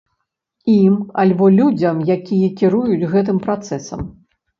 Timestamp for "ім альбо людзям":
0.75-1.99